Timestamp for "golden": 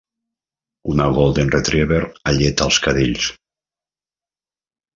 1.17-1.51